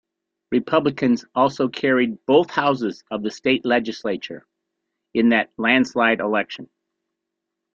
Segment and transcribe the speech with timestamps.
[0.51, 4.47] Republicans also carried both houses of the state legislature
[5.13, 6.67] in that landslide election.